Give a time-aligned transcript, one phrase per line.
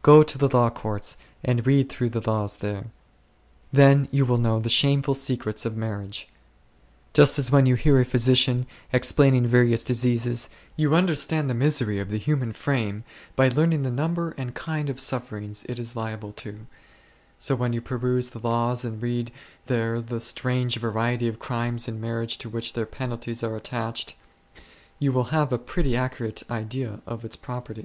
[0.00, 2.86] Go to the law courts and read through the laws there;
[3.70, 6.28] then you will know the shameful secrets of marriage.
[7.12, 12.08] Just as when you hear a physician explaining various diseases, you understand the misery of
[12.08, 13.04] the human frame
[13.36, 16.66] by learning the number and the kind of sufferings it is liable to,
[17.38, 19.30] so when you peruse the laws and read
[19.66, 24.14] there the strange variety of crimes in marriage to which their penalties are attached,
[24.98, 27.84] you will have a pretty accurate idea of its properties; for the law does 1